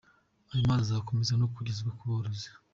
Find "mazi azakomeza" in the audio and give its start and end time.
0.69-1.33